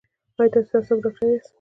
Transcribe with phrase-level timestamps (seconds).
[0.39, 1.49] ایا تاسو د اعصابو ډاکټر یاست؟